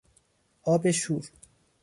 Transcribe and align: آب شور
آب 0.63 0.91
شور 0.91 1.29